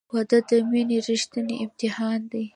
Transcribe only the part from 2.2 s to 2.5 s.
دی.